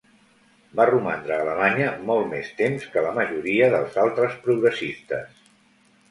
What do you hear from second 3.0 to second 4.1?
la majoria dels